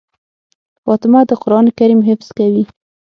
[0.83, 2.63] فاطمه د قرآن کريم حفظ کوي.